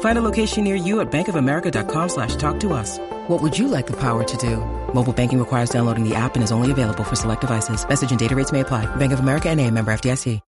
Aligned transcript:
Find 0.00 0.18
a 0.18 0.22
location 0.22 0.64
near 0.64 0.74
you 0.74 1.00
at 1.00 1.10
bankofamerica.com 1.10 2.08
slash 2.10 2.36
talk 2.36 2.60
to 2.60 2.74
us. 2.74 2.98
What 3.28 3.40
would 3.40 3.58
you 3.58 3.68
like 3.68 3.86
the 3.86 3.96
power 3.96 4.22
to 4.24 4.36
do? 4.36 4.56
Mobile 4.92 5.14
banking 5.14 5.38
requires 5.38 5.70
downloading 5.70 6.06
the 6.06 6.14
app 6.14 6.34
and 6.34 6.44
is 6.44 6.52
only 6.52 6.70
available 6.70 7.04
for 7.04 7.16
select 7.16 7.40
devices. 7.40 7.88
Message 7.88 8.10
and 8.10 8.18
data 8.18 8.36
rates 8.36 8.52
may 8.52 8.60
apply. 8.60 8.84
Bank 8.96 9.12
of 9.12 9.20
America 9.20 9.48
and 9.48 9.58
a 9.58 9.70
member 9.70 9.90
FDIC. 9.90 10.40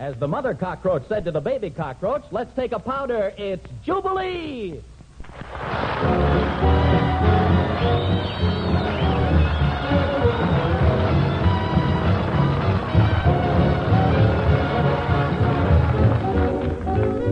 As 0.00 0.16
the 0.16 0.26
mother 0.26 0.54
cockroach 0.54 1.06
said 1.08 1.26
to 1.26 1.30
the 1.30 1.42
baby 1.42 1.68
cockroach, 1.68 2.24
let's 2.30 2.54
take 2.56 2.72
a 2.72 2.78
powder. 2.78 3.34
It's 3.36 3.66
Jubilee! 3.84 4.80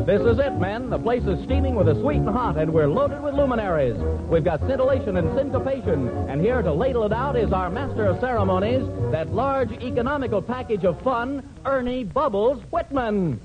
This 0.09 0.23
is 0.23 0.39
it, 0.39 0.55
men. 0.59 0.89
The 0.89 0.99
place 0.99 1.23
is 1.25 1.45
steaming 1.45 1.75
with 1.75 1.87
a 1.87 1.95
sweet 2.01 2.17
and 2.17 2.31
hot, 2.31 2.57
and 2.57 2.73
we're 2.73 2.89
loaded 2.89 3.23
with 3.23 3.35
luminaries. 3.35 3.95
We've 4.31 4.43
got 4.43 4.61
scintillation 4.61 5.19
and 5.19 5.37
syncopation, 5.37 6.09
and 6.31 6.41
here 6.41 6.63
to 6.63 6.73
ladle 6.73 7.05
it 7.05 7.13
out 7.13 7.37
is 7.37 7.53
our 7.53 7.69
master 7.69 8.07
of 8.07 8.19
ceremonies, 8.19 8.89
that 9.13 9.35
large 9.35 9.71
economical 9.71 10.41
package 10.41 10.87
of 10.87 10.99
fun, 11.03 11.47
Ernie 11.67 12.05
Bubbles 12.05 12.63
Whitman. 12.71 13.39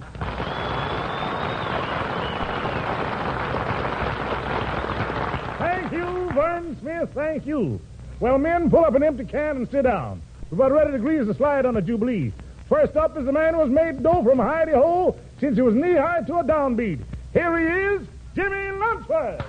Thank 5.60 5.92
you, 5.92 6.32
Vern 6.34 6.78
Smith. 6.80 7.10
Thank 7.14 7.46
you. 7.46 7.82
Well, 8.22 8.38
men, 8.38 8.70
pull 8.70 8.86
up 8.86 8.96
an 8.96 9.04
empty 9.04 9.26
can 9.26 9.58
and 9.58 9.70
sit 9.70 9.82
down. 9.82 10.22
We're 10.50 10.68
about 10.68 10.72
ready 10.72 10.94
to 10.94 11.00
grease 11.00 11.28
the 11.28 11.34
slide 11.34 11.66
on 11.66 11.74
the 11.74 11.82
Jubilee. 11.82 12.32
First 12.70 12.96
up 12.96 13.18
is 13.18 13.26
the 13.26 13.34
man 13.34 13.54
who 13.54 13.60
has 13.60 13.70
made 13.70 14.02
dough 14.02 14.24
from 14.24 14.38
hidey 14.38 14.74
hole 14.74 15.20
since 15.44 15.58
he 15.58 15.62
was 15.62 15.76
knee 15.76 15.94
high 15.94 16.22
to 16.22 16.38
a 16.38 16.44
downbeat. 16.46 17.02
Here 17.34 17.60
he 17.60 17.66
is, 17.96 18.08
Jimmy 18.34 18.56
Lunceford. 18.80 19.40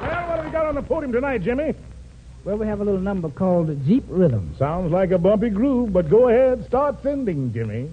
Well, 0.00 0.28
what 0.28 0.36
have 0.36 0.44
we 0.44 0.52
got 0.52 0.66
on 0.66 0.76
the 0.76 0.82
podium 0.82 1.10
tonight, 1.10 1.42
Jimmy? 1.42 1.74
Well, 2.44 2.56
we 2.56 2.68
have 2.68 2.82
a 2.82 2.84
little 2.84 3.00
number 3.00 3.28
called 3.30 3.84
Jeep 3.84 4.04
Rhythm. 4.06 4.54
Sounds 4.60 4.92
like 4.92 5.10
a 5.10 5.18
bumpy 5.18 5.50
groove, 5.50 5.92
but 5.92 6.08
go 6.08 6.28
ahead, 6.28 6.64
start 6.66 7.02
sending, 7.02 7.52
Jimmy. 7.52 7.90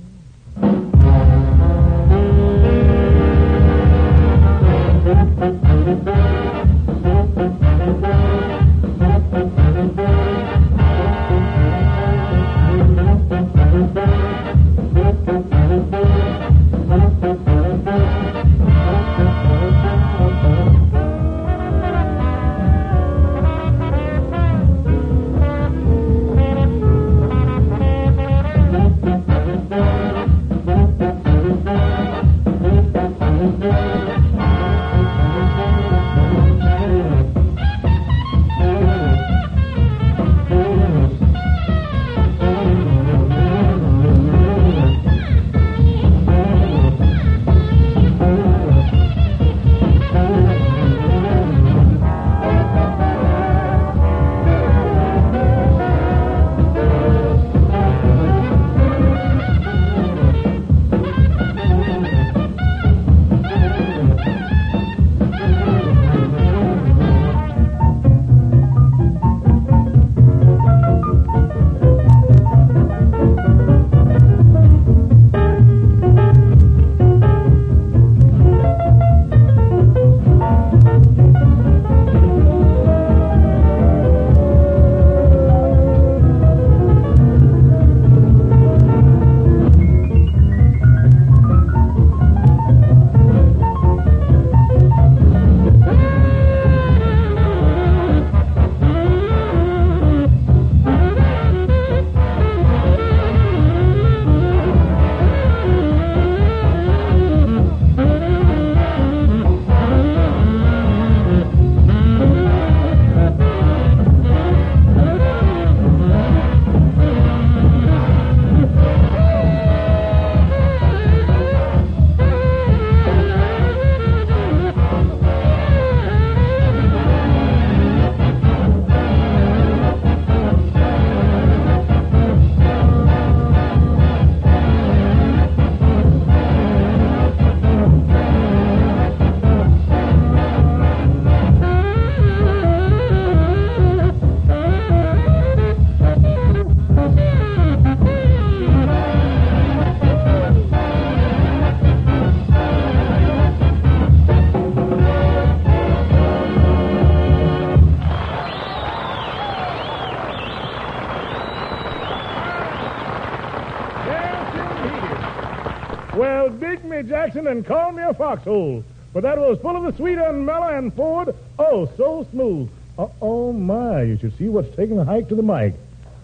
Foxhole. 168.22 168.84
But 169.14 169.24
that 169.24 169.40
was 169.40 169.58
full 169.62 169.76
of 169.76 169.84
the 169.84 169.98
sweet 169.98 170.20
and 170.20 170.46
mellow 170.46 170.78
and 170.78 170.94
forward, 170.94 171.36
oh, 171.58 171.90
so 171.98 172.28
smooth. 172.32 172.70
Uh, 173.00 173.08
oh, 173.20 173.52
my, 173.52 174.04
you 174.04 174.18
should 174.20 174.38
see 174.38 174.48
what's 174.48 174.74
taking 174.76 174.96
the 174.96 175.04
hike 175.04 175.28
to 175.30 175.36
the 175.36 175.42
mic. 175.42 175.74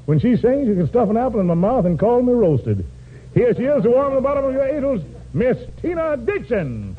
When 0.05 0.19
she 0.19 0.37
sings, 0.37 0.67
you 0.67 0.75
can 0.75 0.87
stuff 0.87 1.09
an 1.09 1.17
apple 1.17 1.39
in 1.39 1.47
my 1.47 1.55
mouth 1.55 1.85
and 1.85 1.97
call 1.99 2.21
me 2.21 2.33
roasted. 2.33 2.85
Here 3.33 3.51
she 3.55 3.63
is, 3.63 3.81
the 3.81 3.89
warm 3.89 4.13
the 4.13 4.21
bottom 4.21 4.45
of 4.45 4.53
your 4.53 4.67
ears, 4.67 5.01
Miss 5.33 5.57
Tina 5.81 6.17
Dixon. 6.17 6.95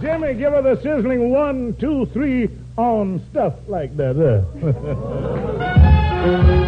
Jimmy, 0.00 0.34
give 0.34 0.52
her 0.52 0.62
the 0.62 0.80
sizzling 0.82 1.30
one, 1.30 1.76
two, 1.78 2.06
three. 2.06 2.48
on 2.78 3.20
stuff 3.30 3.54
like 3.68 3.96
that. 3.98 4.16
I 6.30 6.62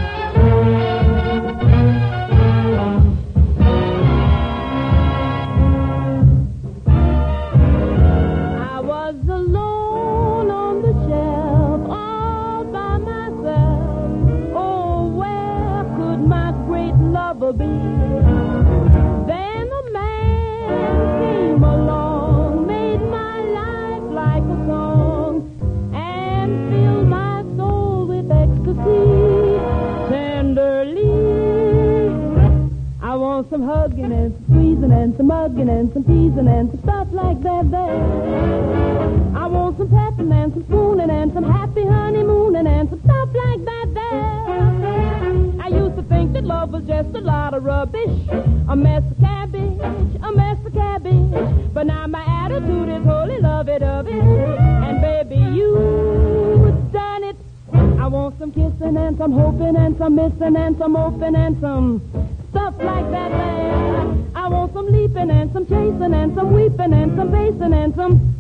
some 34.09 34.17
hugging 34.17 34.25
and 34.25 34.33
some 34.35 34.45
squeezing 34.45 34.93
and 34.93 35.17
some 35.17 35.29
hugging 35.31 35.69
and 35.69 35.93
some 35.93 36.05
teasing 36.05 36.49
and 36.49 36.71
some 36.71 36.83
stuff 36.83 37.09
like 37.13 37.43
that 37.43 37.71
there. 37.71 39.37
I 39.37 39.47
want 39.47 39.79
some 39.79 39.89
petting 39.89 40.33
and 40.33 40.53
some 40.53 40.65
spooning 40.65 41.11
and 41.11 41.33
some 41.33 41.45
happy 41.45 41.85
honeymooning 41.85 42.67
and 42.67 42.89
some 42.89 43.01
stuff 43.05 43.29
like 43.35 43.65
that 43.65 43.95
there. 43.95 45.63
I 45.63 45.69
used 45.69 45.97
to 45.97 46.03
think 46.03 46.33
that 46.33 46.45
love 46.45 46.71
was 46.71 46.85
just 46.85 47.15
a 47.15 47.21
lot 47.21 47.55
of 47.55 47.65
rubbish, 47.65 48.29
a 48.69 48.77
mess 48.77 49.05
of 49.11 49.19
cabbage, 49.21 49.81
a 50.23 50.33
mess 50.33 50.59
of 50.65 50.73
cabbage. 50.73 51.73
But 51.75 51.87
now 51.87 52.07
my 52.07 52.25
attitude 52.45 52.89
is 52.89 53.05
holy 53.05 53.39
lovey-dovey, 53.41 54.19
and 54.19 55.01
baby, 55.01 55.37
you 55.37 56.89
done 56.93 57.25
it. 57.25 57.37
I 57.73 58.07
want 58.07 58.39
some 58.39 58.53
kissing 58.53 58.97
and 58.97 59.19
some 59.19 59.33
hoping 59.33 59.77
and 59.77 59.97
some 59.99 60.15
missing 60.15 60.57
and 60.57 60.79
some 60.79 60.95
hoping 60.95 61.37
and 61.37 61.61
some 61.61 62.01
stuff 62.51 62.75
like 62.79 63.11
that 63.11 63.31
man. 63.31 64.31
I 64.35 64.49
want 64.49 64.73
some 64.73 64.91
leaping 64.91 65.31
and 65.31 65.53
some 65.53 65.67
chasing 65.67 66.15
and 66.15 66.35
some 66.35 66.53
weeping 66.53 66.93
and 66.93 67.17
some 67.17 67.31
basing 67.31 67.73
and 67.73 67.95
some 67.95 68.35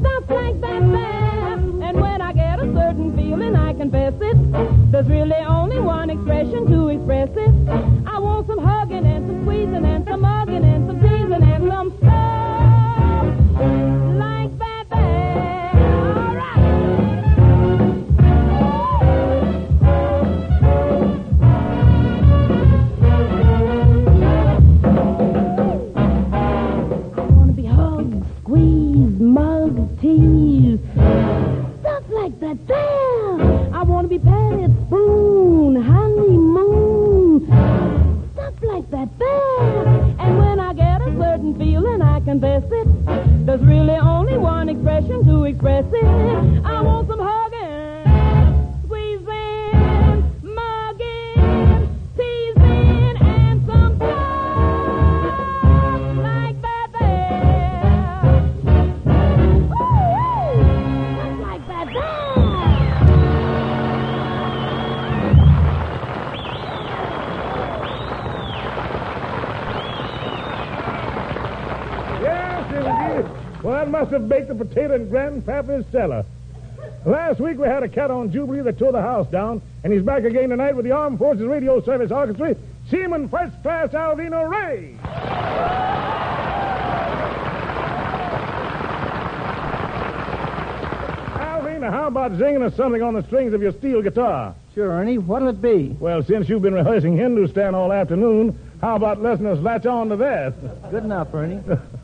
stuff 0.00 0.24
like 0.30 0.60
that 0.60 0.82
man. 0.82 1.82
And 1.82 2.00
when 2.00 2.22
I 2.22 2.32
get 2.32 2.60
a 2.60 2.72
certain 2.72 3.16
feeling, 3.16 3.56
I 3.56 3.72
confess 3.74 4.14
it. 4.20 4.92
There's 4.92 5.08
really 5.08 5.34
only 5.46 5.80
one 5.80 6.10
expression 6.10 6.66
to 6.70 6.88
express 6.88 7.30
it. 7.36 7.68
I 8.06 8.18
want 8.18 8.46
some 8.46 8.58
hugging 8.58 9.06
and 9.06 9.26
some 9.26 9.42
squeezing 9.44 9.84
and 9.84 10.04
some 10.06 10.22
hugging 10.22 10.64
and 10.64 10.86
some 10.86 11.00
teasing 11.00 11.42
and 11.42 11.68
some 11.68 11.94
stuff 11.98 13.99
Grandpapa's 75.50 75.84
cellar. 75.90 76.24
Last 77.04 77.40
week 77.40 77.58
we 77.58 77.66
had 77.66 77.82
a 77.82 77.88
cat 77.88 78.10
on 78.10 78.30
Jubilee 78.30 78.62
that 78.62 78.78
tore 78.78 78.92
the 78.92 79.02
house 79.02 79.26
down, 79.30 79.60
and 79.82 79.92
he's 79.92 80.02
back 80.02 80.22
again 80.22 80.50
tonight 80.50 80.76
with 80.76 80.84
the 80.84 80.92
Armed 80.92 81.18
Forces 81.18 81.44
Radio 81.44 81.82
Service 81.82 82.12
Orchestra, 82.12 82.54
Seaman 82.88 83.28
First 83.28 83.60
Class 83.62 83.88
Alvino 83.90 84.48
Rey. 84.48 84.96
Alvino, 91.34 91.90
how 91.90 92.06
about 92.06 92.38
singing 92.38 92.62
us 92.62 92.76
something 92.76 93.02
on 93.02 93.14
the 93.14 93.24
strings 93.24 93.52
of 93.52 93.60
your 93.60 93.72
steel 93.72 94.02
guitar? 94.02 94.54
Sure, 94.74 94.88
Ernie. 94.88 95.18
What'll 95.18 95.48
it 95.48 95.60
be? 95.60 95.96
Well, 95.98 96.22
since 96.22 96.48
you've 96.48 96.62
been 96.62 96.74
rehearsing 96.74 97.16
Hindustan 97.16 97.74
all 97.74 97.92
afternoon, 97.92 98.56
how 98.80 98.94
about 98.94 99.20
letting 99.20 99.46
us 99.46 99.58
latch 99.58 99.84
on 99.84 100.10
to 100.10 100.16
that? 100.16 100.90
Good 100.92 101.02
enough, 101.04 101.34
Ernie. 101.34 101.60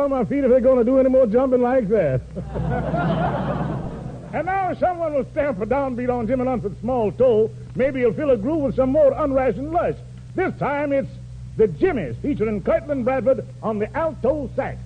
on 0.00 0.10
my 0.10 0.24
feet 0.24 0.44
if 0.44 0.50
they're 0.50 0.60
going 0.60 0.78
to 0.78 0.84
do 0.84 0.98
any 0.98 1.08
more 1.08 1.26
jumping 1.26 1.60
like 1.60 1.88
that. 1.88 2.20
and 4.34 4.46
now 4.46 4.74
someone 4.74 5.14
will 5.14 5.26
stamp 5.32 5.60
a 5.60 5.66
downbeat 5.66 6.08
on 6.08 6.26
Jimmy 6.26 6.44
Lunceford's 6.44 6.80
small 6.80 7.12
toe. 7.12 7.50
Maybe 7.74 8.00
he'll 8.00 8.14
fill 8.14 8.30
a 8.30 8.36
groove 8.36 8.62
with 8.62 8.76
some 8.76 8.90
more 8.90 9.12
unrationed 9.12 9.70
lush. 9.70 9.96
This 10.34 10.52
time 10.58 10.92
it's 10.92 11.10
the 11.56 11.68
Jimmies 11.68 12.16
featuring 12.22 12.62
Kirtland 12.62 13.04
Bradford 13.04 13.46
on 13.62 13.78
the 13.78 13.94
alto 13.96 14.50
sax. 14.56 14.78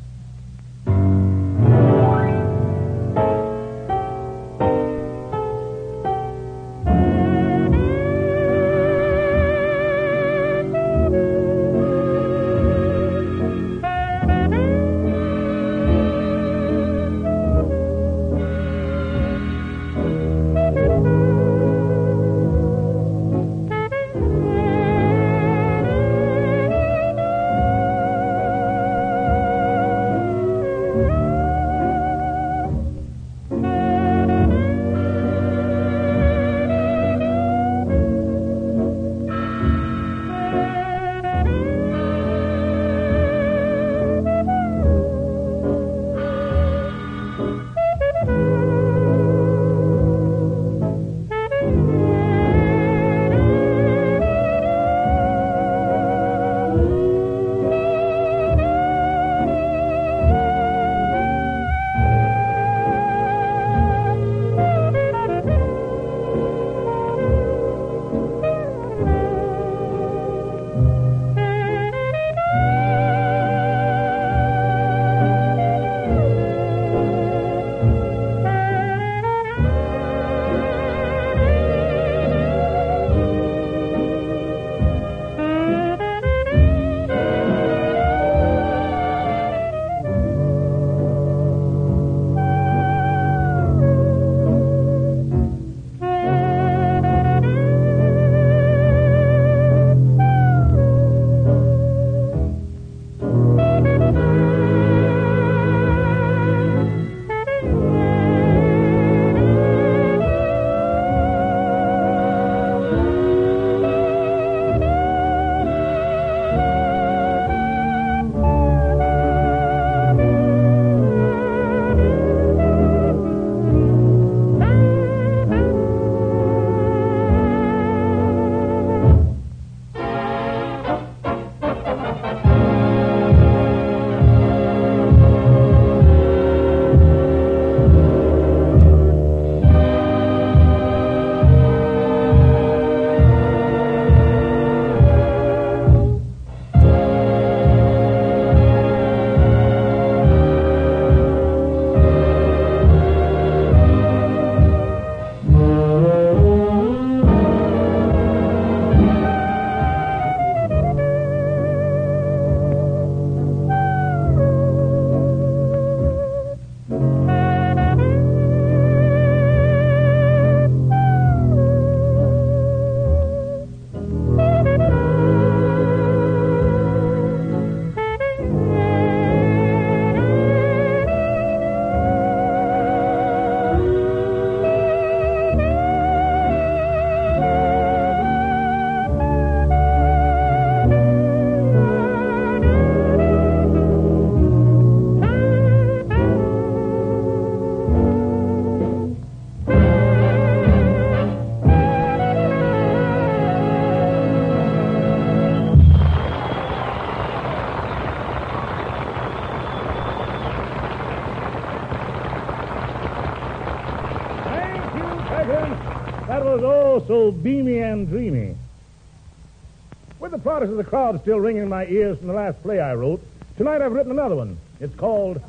Products 220.54 220.70
of 220.70 220.76
the 220.76 220.84
crowd 220.84 221.20
still 221.20 221.40
ringing 221.40 221.64
in 221.64 221.68
my 221.68 221.84
ears 221.86 222.16
from 222.16 222.28
the 222.28 222.32
last 222.32 222.62
play 222.62 222.78
I 222.78 222.94
wrote, 222.94 223.20
tonight 223.56 223.82
I've 223.82 223.90
written 223.90 224.12
another 224.12 224.36
one. 224.36 224.56
It's 224.78 224.94
called 224.94 225.42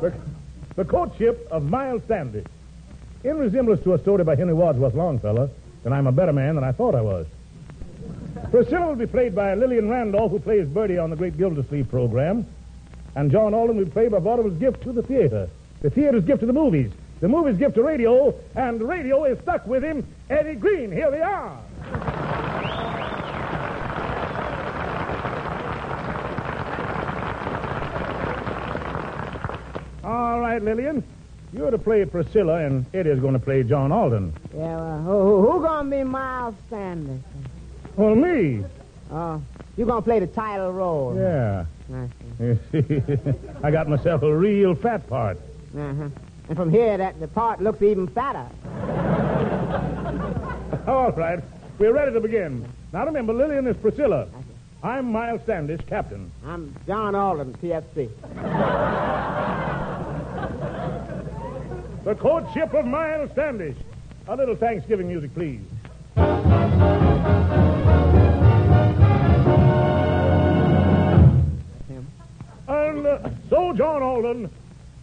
The, 0.00 0.12
the 0.74 0.84
Courtship 0.84 1.46
of 1.52 1.70
Miles 1.70 2.02
Standish. 2.02 2.44
In 3.22 3.38
resemblance 3.38 3.84
to 3.84 3.94
a 3.94 3.98
story 4.00 4.24
by 4.24 4.34
Henry 4.34 4.52
Wadsworth 4.52 4.94
Longfellow, 4.94 5.50
then 5.84 5.92
I'm 5.92 6.08
a 6.08 6.12
better 6.12 6.32
man 6.32 6.56
than 6.56 6.64
I 6.64 6.72
thought 6.72 6.96
I 6.96 7.00
was. 7.00 7.26
Priscilla 8.50 8.88
will 8.88 8.96
be 8.96 9.06
played 9.06 9.36
by 9.36 9.54
Lillian 9.54 9.88
Randolph, 9.88 10.32
who 10.32 10.40
plays 10.40 10.66
Birdie 10.66 10.98
on 10.98 11.10
the 11.10 11.16
Great 11.16 11.38
Gildersleeve 11.38 11.88
program. 11.88 12.44
And 13.14 13.30
John 13.30 13.54
Alden 13.54 13.76
will 13.76 13.84
be 13.84 13.90
played 13.92 14.10
by 14.10 14.18
Vaudeville's 14.18 14.58
gift 14.58 14.82
to 14.82 14.90
the 14.90 15.04
theater. 15.04 15.48
The 15.82 15.90
theater's 15.90 16.24
gift 16.24 16.40
to 16.40 16.46
the 16.46 16.52
movies. 16.52 16.90
The 17.20 17.28
movies 17.28 17.56
gift 17.56 17.76
to 17.76 17.84
radio. 17.84 18.34
And 18.56 18.82
radio 18.82 19.26
is 19.26 19.38
stuck 19.42 19.64
with 19.64 19.84
him, 19.84 20.04
Eddie 20.28 20.56
Green. 20.56 20.90
Here 20.90 21.12
they 21.12 21.22
are. 21.22 21.56
All 30.04 30.38
right, 30.54 30.62
Lillian. 30.62 31.02
You're 31.52 31.70
to 31.70 31.78
play 31.78 32.04
Priscilla, 32.04 32.64
and 32.64 32.84
Eddie's 32.94 33.20
going 33.20 33.34
to 33.34 33.38
play 33.38 33.62
John 33.62 33.92
Alden. 33.92 34.32
Yeah, 34.54 34.76
well, 34.76 35.02
who, 35.02 35.50
who 35.50 35.62
gonna 35.62 35.90
be 35.90 36.02
Miles 36.02 36.54
Sanders? 36.68 37.20
Well, 37.96 38.14
me. 38.14 38.64
Oh, 39.10 39.40
you're 39.76 39.86
gonna 39.86 40.02
play 40.02 40.18
the 40.18 40.26
title 40.26 40.72
role? 40.72 41.14
Yeah. 41.16 41.66
I 41.92 42.08
see. 42.72 42.82
I 43.62 43.70
got 43.70 43.88
myself 43.88 44.22
a 44.22 44.36
real 44.36 44.74
fat 44.74 45.08
part. 45.08 45.38
Uh-huh. 45.76 46.08
And 46.48 46.56
from 46.56 46.70
here, 46.70 46.96
that 46.96 47.20
the 47.20 47.28
part 47.28 47.60
looks 47.60 47.82
even 47.82 48.08
fatter. 48.08 48.48
All 50.88 51.12
right. 51.12 51.40
We're 51.78 51.92
ready 51.92 52.12
to 52.12 52.20
begin. 52.20 52.66
Now 52.92 53.06
remember, 53.06 53.32
Lillian 53.32 53.66
is 53.66 53.76
Priscilla. 53.76 54.28
I'm 54.82 55.10
Miles 55.12 55.42
Standish, 55.42 55.80
captain. 55.86 56.30
I'm 56.44 56.74
John 56.86 57.14
Alden, 57.14 57.54
TFC. 57.54 58.10
The 62.04 62.14
courtship 62.14 62.74
of 62.74 62.84
Miles 62.84 63.30
Standish. 63.30 63.76
A 64.28 64.36
little 64.36 64.54
Thanksgiving 64.56 65.08
music, 65.08 65.32
please. 65.32 65.62
And 72.68 73.06
uh, 73.06 73.30
so, 73.48 73.72
John 73.72 74.02
Alden, 74.02 74.50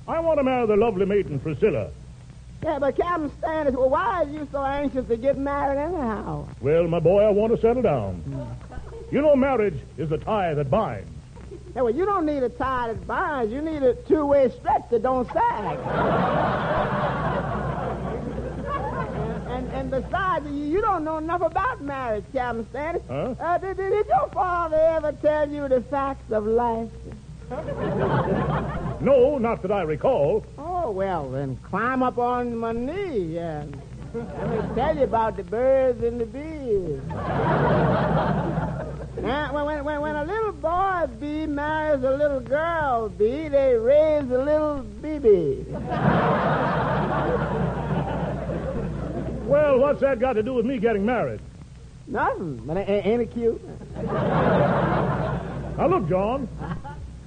I 0.08 0.20
want 0.20 0.40
to 0.40 0.44
marry 0.44 0.68
the 0.68 0.76
lovely 0.76 1.08
maiden 1.08 1.40
Priscilla. 1.40 1.90
Yeah, 2.64 2.78
but 2.78 2.96
Captain 2.96 3.32
Standish, 3.40 3.74
well, 3.74 3.90
why 3.90 4.22
are 4.22 4.26
you 4.26 4.48
so 4.52 4.64
anxious 4.64 5.08
to 5.08 5.18
get 5.18 5.40
married 5.40 5.80
anyhow? 5.80 6.48
Well, 6.62 6.88
my 6.88 7.00
boy, 7.00 7.24
I 7.24 7.32
want 7.32 7.56
to 7.56 7.62
settle 7.62 7.82
down. 7.82 8.24
You 9.10 9.24
know, 9.24 9.36
marriage 9.36 9.80
is 9.98 10.10
the 10.10 10.20
tie 10.20 10.54
that 10.54 10.70
binds. 10.70 11.10
Yeah, 11.76 11.84
well, 11.84 11.96
you 11.96 12.06
don't 12.06 12.26
need 12.26 12.44
a 12.44 12.50
tie 12.50 12.88
that 12.88 13.08
binds. 13.08 13.54
You 13.54 13.62
need 13.62 13.82
a 13.82 13.94
two-way 13.94 14.50
stretch 14.60 14.90
that 14.90 15.04
don't 15.04 15.26
sag. 15.32 15.78
and, 19.48 19.68
and 19.72 19.90
besides, 19.92 20.46
you, 20.48 20.66
you 20.66 20.82
don't 20.82 21.06
know 21.06 21.18
enough 21.18 21.42
about 21.42 21.82
marriage, 21.82 22.26
Captain 22.34 22.68
Standish. 22.72 23.04
Huh? 23.08 23.36
Uh, 23.40 23.58
did, 23.58 23.78
did, 23.78 23.90
did 23.92 24.06
your 24.08 24.30
father 24.34 24.76
ever 24.76 25.14
tell 25.22 25.50
you 25.50 25.70
the 25.70 25.82
facts 25.82 26.30
of 26.32 26.46
life? 26.46 26.90
No, 29.02 29.38
not 29.38 29.62
that 29.62 29.72
I 29.72 29.84
recall. 29.84 30.46
Oh, 30.58 30.92
well, 30.92 31.30
then 31.30 31.58
climb 31.70 32.04
up 32.04 32.18
on 32.18 32.56
my 32.56 32.72
knee 32.72 33.38
and 33.38 33.82
let 34.14 34.50
me 34.50 34.76
tell 34.76 34.96
you 34.96 35.04
about 35.04 35.38
the 35.38 35.44
birds 35.44 36.04
and 36.04 36.20
the 36.20 36.26
bees. 36.26 37.02
Now, 39.20 39.54
when, 39.54 39.84
when, 39.84 40.02
when, 40.02 40.16
a 40.16 40.24
little 40.24 40.54
boy 40.54 41.08
bee 41.20 41.46
marries 41.46 42.04
a 42.04 42.12
little 42.12 42.40
girl 42.40 43.10
bee, 43.10 43.50
they 43.50 43.76
raise 43.76 44.30
a 44.32 44.38
little 44.38 44.84
baby. 45.02 45.66
Well, 49.52 49.80
what's 49.80 50.00
that 50.00 50.20
got 50.20 50.34
to 50.34 50.44
do 50.44 50.54
with 50.54 50.66
me 50.66 50.78
getting 50.78 51.06
married? 51.06 51.42
Nothing, 52.08 52.56
but 52.66 52.78
ain't 52.78 53.22
it 53.22 53.32
cute? 53.34 53.62
Now, 53.96 55.88
look, 55.88 56.08
John, 56.08 56.48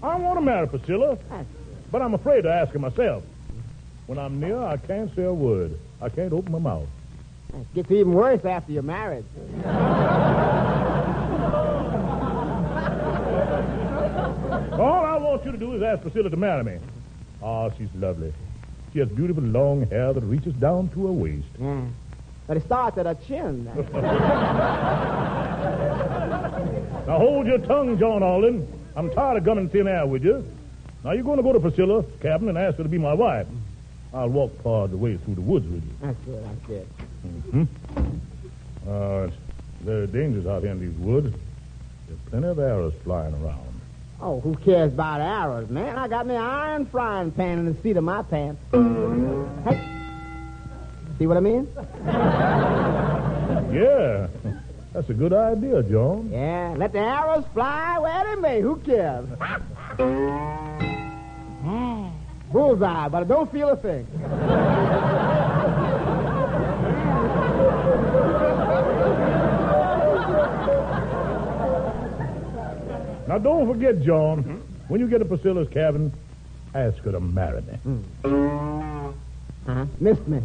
I 0.02 0.16
want 0.16 0.38
to 0.38 0.40
marry 0.40 0.66
Priscilla, 0.66 1.18
but 1.92 2.00
I'm 2.00 2.14
afraid 2.14 2.42
to 2.42 2.52
ask 2.52 2.72
her 2.72 2.78
myself. 2.78 3.24
When 4.06 4.18
I'm 4.18 4.40
near, 4.40 4.58
I 4.58 4.78
can't 4.78 5.14
say 5.14 5.24
a 5.24 5.32
word. 5.32 5.78
I 6.00 6.08
can't 6.08 6.32
open 6.32 6.52
my 6.52 6.58
mouth. 6.58 6.88
It 7.52 7.74
gets 7.74 7.90
even 7.90 8.12
worse 8.14 8.44
after 8.44 8.72
you're 8.72 8.82
married. 8.82 9.24
Want 15.34 15.46
you 15.46 15.52
to 15.52 15.58
do 15.58 15.72
is 15.74 15.82
ask 15.82 16.00
Priscilla 16.02 16.30
to 16.30 16.36
marry 16.36 16.62
me. 16.62 16.78
Ah, 17.42 17.68
she's 17.76 17.88
lovely. 17.96 18.32
She 18.92 19.00
has 19.00 19.08
beautiful 19.08 19.42
long 19.42 19.84
hair 19.90 20.12
that 20.12 20.20
reaches 20.22 20.54
down 20.54 20.88
to 20.90 21.06
her 21.06 21.12
waist. 21.12 21.48
Yeah. 21.60 21.80
But 22.46 22.58
it 22.58 22.64
starts 22.64 22.96
at 22.98 23.06
her 23.06 23.16
chin. 23.26 23.68
Now 27.06 27.18
hold 27.18 27.46
your 27.46 27.58
tongue, 27.58 27.98
John 27.98 28.22
Alden. 28.22 28.66
I'm 28.96 29.10
tired 29.10 29.36
of 29.36 29.44
gumming 29.44 29.68
thin 29.68 29.86
air 29.86 30.06
with 30.06 30.24
you. 30.24 30.42
Now 31.04 31.12
you're 31.12 31.22
going 31.22 31.36
to 31.36 31.42
go 31.42 31.52
to 31.52 31.60
Priscilla's 31.60 32.06
cabin 32.22 32.48
and 32.48 32.56
ask 32.56 32.78
her 32.78 32.82
to 32.82 32.88
be 32.88 32.96
my 32.96 33.12
wife. 33.12 33.46
I'll 34.14 34.30
walk 34.30 34.56
part 34.62 34.84
of 34.86 34.90
the 34.92 34.96
way 34.96 35.18
through 35.18 35.34
the 35.34 35.42
woods 35.42 35.66
with 35.66 35.84
you. 35.84 35.90
That's 36.00 36.18
good, 36.24 36.44
that's 36.44 36.66
good. 36.66 37.68
Uh, 38.88 39.26
it's 39.28 39.36
very 39.82 40.06
dangerous 40.06 40.46
out 40.46 40.62
here 40.62 40.70
in 40.72 40.80
these 40.80 40.96
woods. 40.98 41.34
There's 42.06 42.20
plenty 42.30 42.46
of 42.46 42.58
arrows 42.58 42.94
flying 43.04 43.34
around. 43.34 43.73
Oh, 44.20 44.40
who 44.40 44.54
cares 44.56 44.92
about 44.92 45.20
arrows, 45.20 45.68
man? 45.68 45.96
I 45.98 46.08
got 46.08 46.26
me 46.26 46.34
an 46.34 46.42
iron 46.42 46.86
frying 46.86 47.30
pan 47.32 47.58
in 47.58 47.66
the 47.66 47.74
seat 47.82 47.96
of 47.96 48.04
my 48.04 48.22
pants. 48.22 48.60
Hey. 48.72 49.80
See 51.18 51.26
what 51.26 51.36
I 51.36 51.40
mean? 51.40 51.68
Yeah, 53.74 54.28
that's 54.92 55.10
a 55.10 55.14
good 55.14 55.32
idea, 55.32 55.82
John. 55.82 56.30
Yeah, 56.30 56.74
let 56.76 56.92
the 56.92 57.00
arrows 57.00 57.44
fly 57.52 57.98
where 57.98 58.24
they 58.24 58.40
may. 58.40 58.60
Who 58.60 58.76
cares? 58.76 59.26
Ah, 61.66 62.10
bullseye, 62.52 63.08
but 63.08 63.22
I 63.22 63.24
don't 63.24 63.50
feel 63.50 63.70
a 63.70 63.76
thing. 63.76 64.06
Now 73.26 73.38
don't 73.38 73.66
forget, 73.72 74.02
John, 74.02 74.62
when 74.88 75.00
you 75.00 75.08
get 75.08 75.18
to 75.18 75.24
Priscilla's 75.24 75.68
cabin, 75.68 76.12
ask 76.74 76.98
her 76.98 77.12
to 77.12 77.20
marry 77.20 77.62
me. 77.62 77.78
Uh-huh. 79.66 79.86
Missed 79.98 80.28
me. 80.28 80.40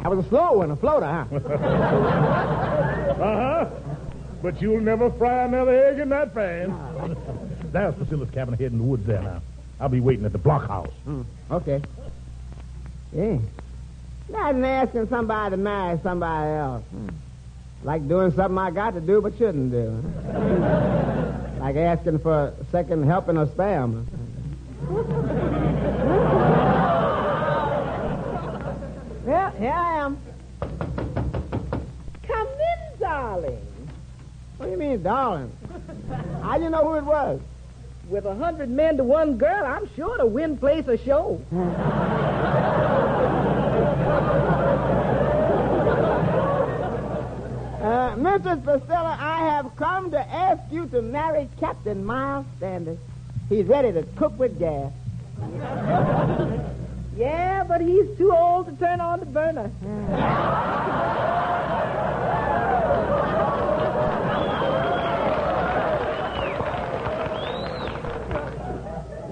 I 0.00 0.08
was 0.08 0.24
a 0.24 0.28
slow 0.28 0.54
one, 0.54 0.70
a 0.70 0.76
floater, 0.76 1.06
huh? 1.06 1.24
Uh-huh. 3.18 3.68
But 4.42 4.62
you'll 4.62 4.80
never 4.80 5.10
fry 5.10 5.42
another 5.44 5.72
egg 5.86 5.98
in 5.98 6.08
that 6.10 6.32
pan. 6.32 6.70
There's 7.72 7.94
Priscilla's 7.96 8.30
cabin 8.30 8.54
ahead 8.54 8.70
in 8.70 8.78
the 8.78 8.84
woods 8.84 9.04
there 9.06 9.20
now. 9.20 9.42
I'll 9.80 9.88
be 9.88 9.98
waiting 10.00 10.24
at 10.24 10.30
the 10.32 10.38
blockhouse. 10.38 10.92
Okay. 11.50 11.82
Yeah. 13.12 13.38
Imagine 14.28 14.64
asking 14.64 15.08
somebody 15.08 15.50
to 15.52 15.56
marry 15.56 15.98
somebody 16.04 16.50
else. 16.50 16.84
Like 17.84 18.08
doing 18.08 18.32
something 18.32 18.58
I 18.58 18.70
got 18.70 18.94
to 18.94 19.00
do 19.00 19.20
but 19.20 19.38
shouldn't 19.38 19.70
do. 19.70 20.02
like 21.60 21.76
asking 21.76 22.18
for 22.18 22.48
a 22.48 22.64
second 22.72 23.04
helping 23.04 23.36
of 23.36 23.48
spam. 23.50 24.04
well, 29.24 29.50
here 29.52 29.70
I 29.72 29.98
am. 30.04 30.18
Come 32.26 32.48
in, 32.48 32.98
darling. 33.00 33.66
What 34.56 34.66
do 34.66 34.72
you 34.72 34.78
mean, 34.78 35.02
darling? 35.02 35.52
How 36.42 36.58
you 36.58 36.70
know 36.70 36.84
who 36.84 36.94
it 36.96 37.04
was? 37.04 37.40
With 38.08 38.24
a 38.24 38.34
hundred 38.34 38.70
men 38.70 38.96
to 38.96 39.04
one 39.04 39.36
girl, 39.36 39.64
I'm 39.66 39.88
sure 39.94 40.16
to 40.16 40.26
win 40.26 40.56
place 40.56 40.88
a 40.88 40.96
show. 40.98 41.40
Uh, 47.78 48.07
Mrs. 48.18 48.64
Priscilla, 48.64 49.16
I 49.20 49.38
have 49.50 49.76
come 49.76 50.10
to 50.10 50.18
ask 50.18 50.60
you 50.72 50.86
to 50.88 51.00
marry 51.02 51.48
Captain 51.60 52.04
Miles 52.04 52.46
Standish. 52.56 52.98
He's 53.48 53.66
ready 53.66 53.92
to 53.92 54.02
cook 54.16 54.36
with 54.38 54.58
gas. 54.58 54.92
Yeah, 57.16 57.64
but 57.64 57.80
he's 57.80 58.16
too 58.16 58.32
old 58.32 58.66
to 58.66 58.72
turn 58.76 59.00
on 59.00 59.18
the 59.18 59.26
burner. 59.26 59.72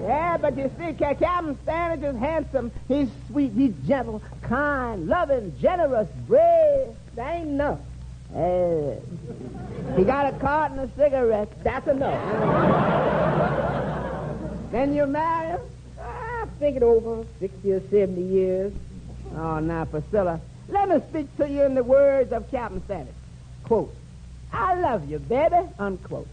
Yeah, 0.01 0.37
but 0.37 0.57
you 0.57 0.69
see, 0.77 0.93
Captain 0.93 1.57
Standish 1.63 2.09
is 2.09 2.15
handsome. 2.17 2.71
He's 2.87 3.09
sweet, 3.29 3.51
he's 3.53 3.73
gentle, 3.87 4.21
kind, 4.41 5.07
loving, 5.07 5.53
generous, 5.59 6.07
brave. 6.27 6.89
That 7.15 7.35
ain't 7.35 7.47
enough. 7.47 7.79
Uh, 8.35 8.95
he 9.95 10.03
got 10.03 10.33
a 10.33 10.37
carton 10.37 10.79
of 10.79 10.91
cigarettes. 10.95 11.55
That's 11.63 11.87
enough. 11.87 12.21
Then 14.71 14.93
you 14.93 15.07
marry 15.07 15.51
him? 15.51 15.61
I 15.99 16.45
think 16.59 16.77
it 16.77 16.83
over 16.83 17.25
60 17.39 17.71
or 17.71 17.81
70 17.89 18.21
years. 18.21 18.73
Oh, 19.35 19.59
now, 19.59 19.85
Priscilla, 19.85 20.41
let 20.69 20.89
me 20.89 21.01
speak 21.09 21.35
to 21.37 21.49
you 21.49 21.63
in 21.63 21.73
the 21.73 21.83
words 21.83 22.31
of 22.33 22.49
Captain 22.51 22.83
Standish. 22.85 23.13
Quote, 23.63 23.93
I 24.51 24.75
love 24.79 25.09
you, 25.09 25.19
baby, 25.19 25.67
unquote. 25.79 26.27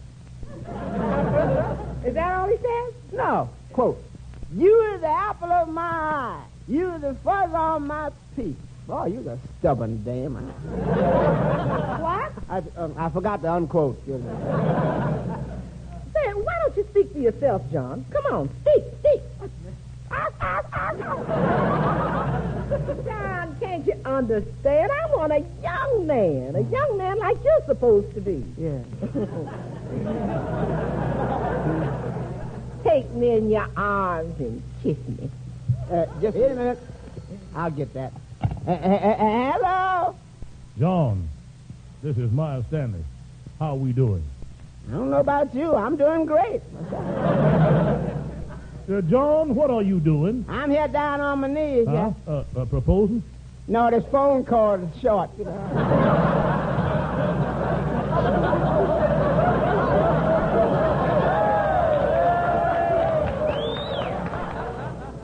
Is 2.05 2.15
that 2.15 2.33
all 2.33 2.49
he 2.49 2.57
says? 2.57 2.95
No, 3.13 3.49
quote, 3.73 4.03
you're 4.55 4.99
the 4.99 5.09
apple 5.09 5.51
of 5.51 5.69
my 5.69 5.83
eye. 5.83 6.45
You're 6.69 6.99
the 6.99 7.15
fuzz 7.25 7.53
on 7.53 7.87
my 7.87 8.11
peak. 8.37 8.57
Boy, 8.87 9.07
you're 9.07 9.33
a 9.33 9.39
stubborn 9.59 10.03
dame. 10.05 10.35
What? 10.35 12.33
I, 12.51 12.63
um, 12.77 12.95
I 12.99 13.09
forgot 13.09 13.41
to 13.43 13.51
unquote. 13.51 14.03
You 14.07 14.19
know. 14.19 15.45
Say, 16.13 16.35
why 16.35 16.53
don't 16.63 16.77
you 16.77 16.87
speak 16.91 17.11
for 17.13 17.19
yourself, 17.19 17.63
John? 17.73 18.05
Come 18.11 18.27
on, 18.27 18.51
speak, 18.61 18.85
speak. 19.01 19.23
John, 23.05 23.57
can't 23.61 23.87
you 23.87 23.95
understand? 24.05 24.93
I 24.93 25.07
want 25.15 25.33
a 25.33 25.45
young 25.63 26.07
man, 26.07 26.55
a 26.55 26.61
young 26.61 26.99
man 26.99 27.19
like 27.19 27.39
you're 27.43 27.65
supposed 27.67 28.15
to 28.15 28.21
be. 28.21 28.45
Yeah. 28.59 28.83
Take 32.85 33.11
me 33.13 33.31
in 33.33 33.51
your 33.51 33.69
arms 33.77 34.39
and 34.39 34.63
kiss 34.83 34.99
me. 35.09 35.31
Uh, 35.91 36.07
just 36.21 36.37
wait 36.37 36.51
a 36.51 36.55
minute. 36.55 36.79
I'll 37.55 37.71
get 37.71 37.95
that. 37.95 38.13
Hello? 38.67 40.15
John, 40.79 41.29
This 42.03 42.17
is 42.17 42.31
Miles 42.33 42.65
Stanley. 42.69 43.05
How 43.59 43.73
are 43.73 43.77
we 43.77 43.93
doing? 43.93 44.25
I 44.89 44.93
don't 44.93 45.11
know 45.11 45.19
about 45.21 45.55
you. 45.55 45.75
I'm 45.75 45.97
doing 45.97 46.25
great. 46.27 46.63
Uh, 48.87 49.01
John, 49.01 49.55
what 49.55 49.71
are 49.71 49.81
you 49.81 49.99
doing? 49.99 50.45
I'm 50.47 50.71
here 50.71 50.87
down 50.89 51.19
on 51.23 51.41
my 51.41 51.49
knees, 51.49 51.87
Huh? 51.89 52.11
yeah. 52.27 52.31
Uh, 52.31 52.45
uh, 52.55 52.65
proposing? 52.67 53.23
No, 53.67 53.91
this 53.91 54.05
phone 54.13 54.45
call 54.45 54.75
is 54.75 55.01
short. 55.01 55.31
you 55.39 55.47
know. 55.47 56.65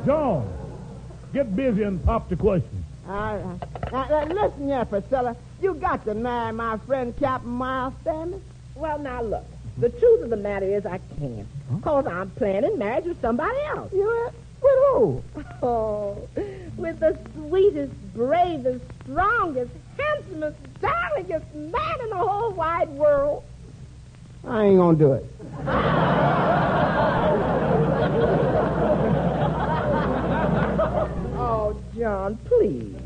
John, 0.07 0.49
get 1.35 1.55
busy 1.55 1.83
and 1.83 2.03
pop 2.05 2.29
the 2.29 2.37
question. 2.37 2.85
All 3.11 3.37
right. 3.37 3.59
Now, 3.91 4.07
now, 4.09 4.25
listen 4.25 4.69
here, 4.69 4.85
Priscilla. 4.85 5.35
You 5.61 5.75
got 5.75 6.05
to 6.05 6.15
marry 6.15 6.53
my 6.53 6.77
friend 6.79 7.13
Captain 7.19 7.51
Miles 7.51 7.93
Stanley. 8.03 8.39
Well, 8.77 9.01
now 9.01 9.21
look. 9.23 9.45
The 9.79 9.89
truth 9.89 10.23
of 10.23 10.31
the 10.31 10.37
matter 10.37 10.67
is 10.67 10.87
I 10.87 11.01
can't. 11.19 11.49
Because 11.75 12.07
I'm 12.07 12.31
planning 12.31 12.79
marriage 12.79 13.07
with 13.07 13.21
somebody 13.21 13.59
else. 13.75 13.93
You 13.93 14.07
with, 14.07 14.35
with 14.63 14.79
who? 14.93 15.23
Oh, 15.63 16.29
with 16.77 17.01
the 17.01 17.19
sweetest, 17.35 17.93
bravest, 18.15 18.85
strongest, 19.03 19.73
handsomest, 19.99 20.57
darlingest 20.81 21.53
man 21.55 22.01
in 22.03 22.11
the 22.11 22.17
whole 22.17 22.53
wide 22.53 22.89
world. 22.91 23.43
I 24.47 24.67
ain't 24.67 24.79
gonna 24.79 24.97
do 24.97 25.15
it. 25.15 25.27
Oh, 31.43 31.75
John, 31.97 32.37
please. 32.45 33.00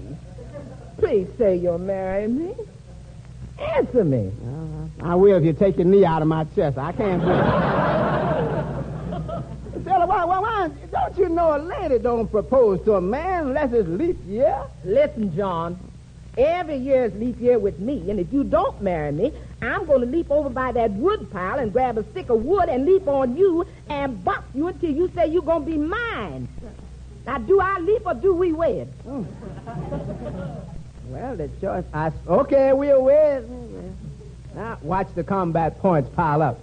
Please 0.99 1.27
say 1.39 1.57
you'll 1.57 1.79
marry 1.79 2.29
me. 2.29 2.55
Answer 3.59 4.05
me. 4.05 4.29
Uh-huh. 4.29 5.11
I 5.11 5.15
will 5.15 5.37
if 5.37 5.45
you 5.45 5.53
take 5.53 5.77
your 5.77 5.87
knee 5.87 6.05
out 6.05 6.23
of 6.23 6.29
my 6.29 6.45
chest. 6.57 6.79
I 6.79 6.93
can't 6.93 7.23
do 7.23 7.31
it. 7.31 7.35
Priscilla, 9.73 10.07
why, 10.07 10.25
why, 10.25 10.39
why, 10.39 10.71
don't 10.91 11.19
you 11.19 11.29
know 11.29 11.57
a 11.57 11.59
lady 11.59 11.99
don't 11.99 12.31
propose 12.31 12.83
to 12.85 12.95
a 12.95 13.01
man 13.01 13.49
unless 13.49 13.73
it's 13.73 13.89
leap 13.89 14.19
year? 14.27 14.65
Listen, 14.85 15.35
John. 15.37 15.79
Every 16.37 16.79
year 16.79 17.05
is 17.05 17.15
leap 17.15 17.41
year 17.41 17.61
with 17.61 17.79
me, 17.79 18.11
and 18.11 18.19
if 18.19 18.33
you 18.33 18.43
don't 18.43 18.83
marry 18.83 19.13
me, 19.13 19.33
I'm 19.63 19.87
going 19.87 20.01
to 20.01 20.07
leap 20.07 20.33
over 20.33 20.49
by 20.49 20.73
that 20.73 20.91
wood 20.91 21.31
pile 21.31 21.61
and 21.61 21.73
grab 21.73 21.97
a 21.97 22.03
stick 22.11 22.29
of 22.29 22.43
wood 22.43 22.69
and 22.69 22.85
leap 22.85 23.07
on 23.07 23.37
you 23.37 23.65
and 23.89 24.25
box 24.25 24.43
you 24.53 24.67
until 24.67 24.91
you 24.91 25.09
say 25.15 25.29
you're 25.29 25.43
going 25.43 25.65
to 25.65 25.71
be 25.71 25.79
mine. 25.79 26.49
Now, 27.25 27.39
do 27.39 27.61
I 27.61 27.79
leap 27.79 28.05
or 28.05 28.15
do 28.15 28.35
we 28.35 28.53
wed? 28.53 28.93
Mm. 29.07 30.67
Well, 31.07 31.37
the 31.37 31.49
choice. 31.61 31.85
I, 31.93 32.13
okay, 32.27 32.73
we'll 32.73 33.03
wait. 33.03 33.43
Now, 34.55 34.79
watch 34.83 35.09
the 35.15 35.25
combat 35.25 35.79
points 35.81 36.09
pile 36.15 36.41
up. 36.43 36.59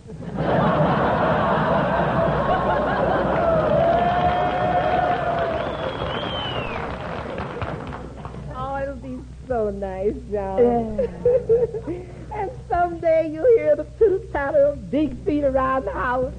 Oh, 8.55 8.77
it'll 8.81 8.95
be 8.95 9.19
so 9.47 9.69
nice, 9.69 10.15
John. 10.31 10.99
and 12.33 12.51
someday 12.69 13.29
you'll 13.31 13.45
hear 13.57 13.75
the 13.75 13.83
pitter 13.83 14.19
patter 14.31 14.65
of 14.65 14.89
big 14.89 15.23
feet 15.25 15.43
around 15.43 15.85
the 15.85 15.91
house. 15.91 16.33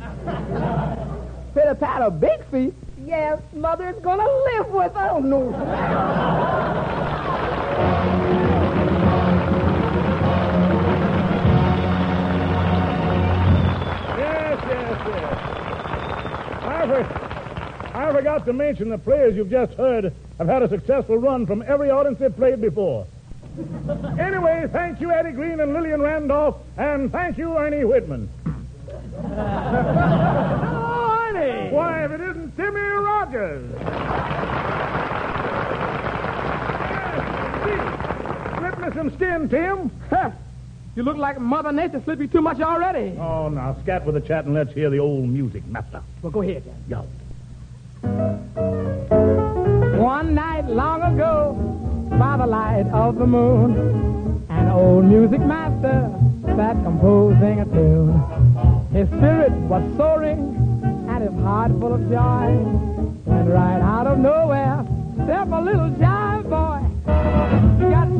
Pitter 1.55 1.75
patter, 1.75 2.07
of 2.07 2.19
big 2.21 2.43
feet. 2.47 2.75
Yes, 3.05 3.41
Mother's 3.53 4.01
gonna 4.03 4.27
live 4.27 4.69
with 4.71 4.97
us. 4.97 5.11
Oh, 5.12 5.19
no. 5.21 5.53
Yes, 14.18 14.59
yes, 14.68 14.99
yes. 15.07 15.38
I, 17.95 18.12
forgot 18.12 18.45
to 18.47 18.53
mention 18.53 18.88
the 18.88 18.99
players 18.99 19.37
you've 19.37 19.51
just 19.51 19.73
heard 19.75 20.12
have 20.38 20.47
had 20.47 20.62
a 20.62 20.68
successful 20.68 21.16
run 21.16 21.47
from 21.47 21.62
every 21.66 21.90
audience 21.90 22.18
they've 22.18 22.35
played 22.37 22.61
before. 22.61 23.07
anyway, 24.18 24.68
thank 24.73 25.01
you, 25.01 25.11
Eddie 25.11 25.33
Green 25.33 25.61
and 25.61 25.73
Lillian 25.73 26.01
Randolph, 26.01 26.57
and 26.77 27.11
thank 27.11 27.38
you, 27.38 27.57
Ernie 27.57 27.85
Whitman. 27.85 28.29
Oh, 29.25 31.31
Ernie. 31.35 31.71
Why, 31.71 32.05
if 32.05 32.11
it 32.12 32.21
isn't 32.21 32.57
Timmy 32.57 32.81
Rogers. 32.81 33.71
Yes, 38.94 39.00
Slip 39.00 39.05
me 39.05 39.11
some 39.11 39.48
skin, 39.48 39.48
Tim. 39.48 39.90
You 40.94 41.02
look 41.02 41.16
like 41.16 41.40
Mother 41.40 41.72
Nature 41.72 42.02
slipped 42.05 42.20
you 42.20 42.28
too 42.28 42.42
much 42.42 42.61
already. 42.61 43.16
Oh, 43.18 43.48
now 43.48 43.74
scat 43.83 44.05
with 44.05 44.14
the 44.14 44.20
chat 44.20 44.44
and 44.44 44.52
let's 44.52 44.74
hear 44.74 44.90
the 44.90 44.98
old 44.98 45.26
music, 45.26 45.64
master. 45.66 46.02
Well, 46.20 46.31
go 46.31 46.42
ahead, 46.42 46.64
then. 46.66 46.76
Yo. 46.88 47.07
One 49.98 50.35
night 50.35 50.66
long 50.66 51.14
ago, 51.14 51.55
by 52.18 52.37
the 52.37 52.46
light 52.46 52.87
of 52.92 53.16
the 53.16 53.26
moon, 53.26 54.44
an 54.50 54.68
old 54.68 55.07
music 55.07 55.40
master 55.40 56.12
sat 56.44 56.74
composing 56.85 57.61
a 57.61 57.64
tune. 57.64 58.20
His 58.92 59.09
spirit 59.09 59.52
was 59.52 59.83
soaring, 59.96 60.59
and 61.09 61.22
his 61.22 61.33
heart 61.42 61.70
full 61.81 61.94
of 61.94 62.02
joy. 62.11 62.59
When 63.24 63.48
right 63.48 63.81
out 63.81 64.07
of 64.07 64.18
nowhere, 64.18 64.85
stepped 65.24 65.50
a 65.50 65.61
little 65.62 65.88
jive 65.92 66.50
boy. 66.50 66.91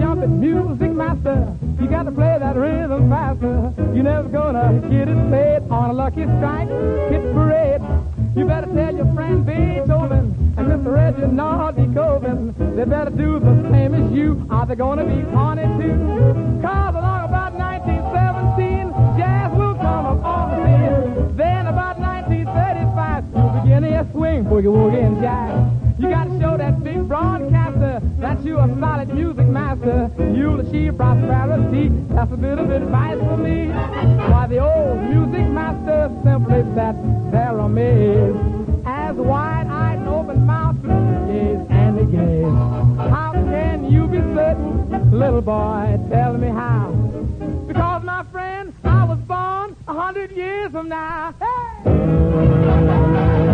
It, 0.01 0.29
music 0.29 0.93
master. 0.93 1.55
You 1.81 1.87
got 1.87 2.05
to 2.05 2.13
play 2.13 2.37
that 2.39 2.57
rhythm 2.57 3.11
faster. 3.11 3.73
You're 3.93 4.05
never 4.05 4.29
gonna 4.29 4.81
get 4.89 5.09
it 5.09 5.29
played 5.29 5.69
on 5.71 5.91
a 5.91 5.93
lucky 5.93 6.23
strike 6.23 6.69
hit 7.11 7.23
parade. 7.35 7.83
You 8.35 8.47
better 8.47 8.69
tell 8.73 8.95
your 8.95 9.13
friend 9.15 9.45
Beethoven 9.45 10.55
and 10.57 10.67
Mr. 10.67 10.95
Reginald 10.95 11.77
De 11.77 11.87
Koven. 11.93 12.55
They 12.77 12.85
better 12.85 13.11
do 13.11 13.39
the 13.39 13.69
same 13.71 13.95
as 13.95 14.13
you. 14.13 14.47
Are 14.49 14.65
they 14.65 14.77
gonna 14.77 15.05
be 15.05 15.21
haunted 15.31 15.69
too? 15.81 15.99
Cause 16.63 16.95
along 16.95 17.29
about 17.29 17.53
1917, 17.55 19.19
jazz 19.19 19.53
will 19.53 19.75
come 19.75 20.07
up 20.07 20.25
on 20.25 20.51
the 20.51 20.57
scene. 20.65 21.37
Then 21.37 21.67
about 21.67 21.99
1935, 21.99 23.25
you'll 23.35 23.61
begin 23.61 23.83
to 23.83 24.09
swing 24.13 24.45
boogie 24.45 24.73
woogie 24.73 25.05
and 25.05 25.21
jazz. 25.21 25.99
You 25.99 26.09
got 26.09 26.25
to 26.25 26.41
show 26.41 26.57
that 26.57 26.83
big 26.83 27.07
broadcaster 27.07 27.62
that 28.23 28.43
you're 28.45 28.61
a 28.61 28.79
solid 28.79 29.13
music 29.13 29.49
master. 29.49 30.09
You'll 30.17 30.61
achieve 30.61 30.97
prosperity. 30.97 31.89
That's 32.15 32.33
a 32.33 32.37
bit 32.37 32.57
of 32.57 32.71
advice 32.71 33.19
for 33.19 33.37
me. 33.37 33.67
Why 33.67 34.47
the 34.49 34.61
old 34.61 35.03
music 35.03 35.49
master 35.51 36.09
simply 36.23 36.63
sat 36.75 36.95
there 37.33 37.59
amazed 37.59 38.39
as 38.87 39.17
wide-eyed 39.17 39.99
and 39.99 40.09
open-mouthed 40.09 40.83
gaze 40.83 41.67
and 41.69 41.99
he 41.99 42.07
gazed. 42.07 43.11
How 43.11 43.33
can 43.33 43.91
you 43.91 44.07
be 44.07 44.19
certain, 44.35 45.11
little 45.11 45.43
boy? 45.43 45.99
Tell 46.09 46.35
me 46.35 46.49
how. 46.49 46.93
Because 47.67 48.05
my 48.05 48.25
friend, 48.31 48.73
I 48.85 49.05
was 49.05 49.19
born 49.27 49.75
a 49.89 49.95
hundred 49.95 50.31
years 50.31 50.71
from 50.71 50.89
now. 50.89 51.35
Hey! 51.41 53.52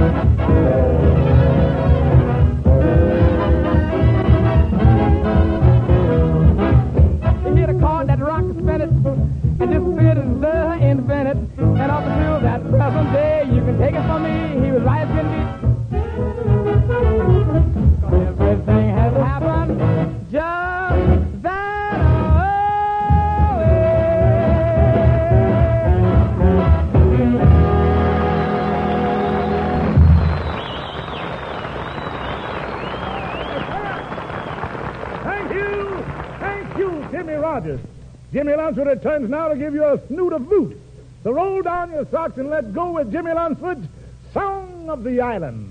Returns 39.28 39.30
now 39.30 39.48
to 39.48 39.56
give 39.56 39.74
you 39.74 39.84
a 39.84 40.00
snoot 40.06 40.32
of 40.32 40.48
boot. 40.48 40.80
So 41.22 41.32
roll 41.32 41.60
down 41.62 41.90
your 41.90 42.06
socks 42.10 42.38
and 42.38 42.48
let's 42.48 42.68
go 42.68 42.92
with 42.92 43.12
Jimmy 43.12 43.32
Lunceford's 43.32 43.86
Song 44.32 44.88
of 44.88 45.04
the 45.04 45.20
Island. 45.20 45.67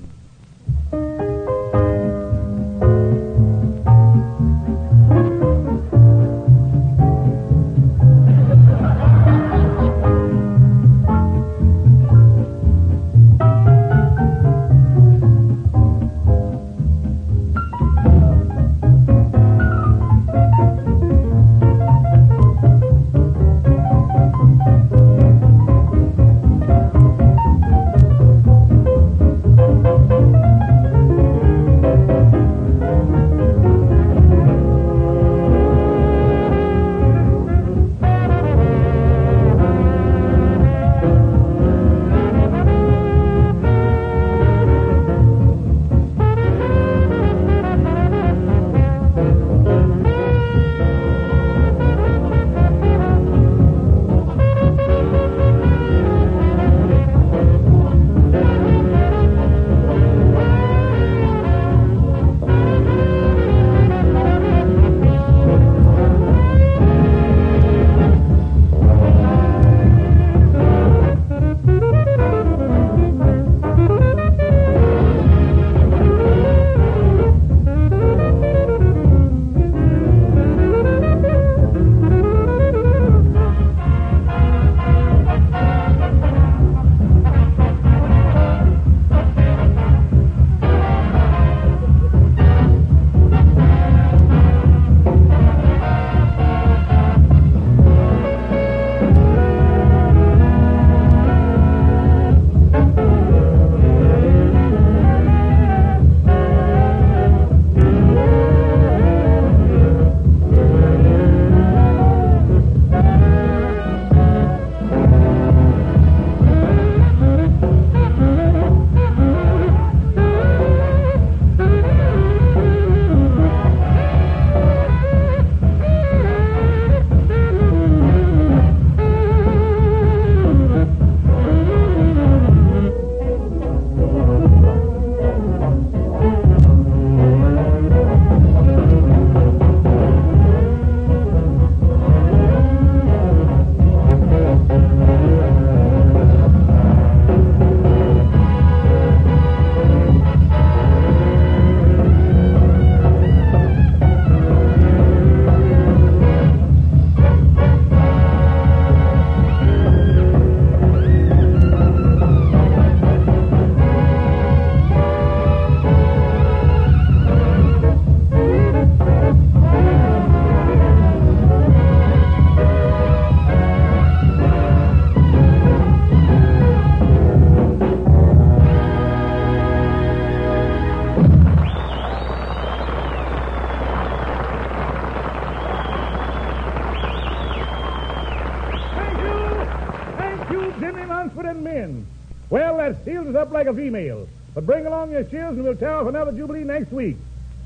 Up 193.48 193.54
like 193.54 193.68
a 193.68 193.74
female. 193.74 194.28
But 194.54 194.66
bring 194.66 194.86
along 194.86 195.12
your 195.12 195.24
shears 195.30 195.56
and 195.56 195.64
we'll 195.64 195.76
tear 195.76 195.96
off 195.96 196.08
another 196.08 196.32
jubilee 196.34 196.64
next 196.64 196.92
week. 196.92 197.16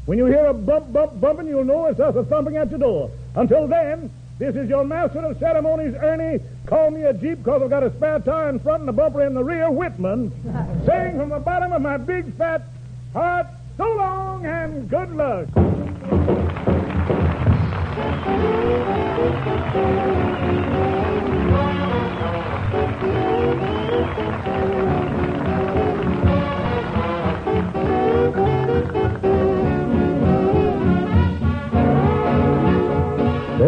When 0.06 0.18
you 0.18 0.26
hear 0.26 0.46
a 0.46 0.54
bump, 0.54 0.94
bump, 0.94 1.20
bumping, 1.20 1.48
you'll 1.48 1.64
know 1.64 1.86
it's 1.88 2.00
us 2.00 2.16
a 2.16 2.24
thumping 2.24 2.58
at 2.58 2.70
your 2.70 2.80
door. 2.80 3.12
Until 3.36 3.68
then, 3.68 4.12
this 4.38 4.56
is 4.56 4.70
your 4.70 4.84
master 4.84 5.20
of 5.20 5.40
ceremonies, 5.40 5.96
Ernie. 5.96 6.44
Call 6.66 6.92
me 6.92 7.04
a 7.04 7.14
Jeep 7.14 7.40
because 7.40 7.62
I've 7.64 7.70
got 7.70 7.84
a 7.84 7.92
spare 7.96 8.20
tire 8.20 8.50
in 8.50 8.60
front 8.60 8.82
and 8.82 8.90
a 8.90 8.94
bumper 8.94 9.26
in 9.26 9.34
the 9.34 9.44
rear, 9.44 9.72
Whitman. 9.72 10.32
saying 10.86 11.18
from 11.18 11.30
the 11.30 11.40
bottom 11.40 11.72
of 11.72 11.82
my 11.82 11.98
big 11.98 12.36
fat 12.36 12.64
heart, 13.14 13.48
so 13.78 13.92
long 13.96 14.46
and 14.46 14.90
good 14.90 15.16
luck. 15.16 15.48